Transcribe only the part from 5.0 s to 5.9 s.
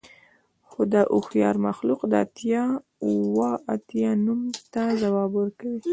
ځواب ورکوي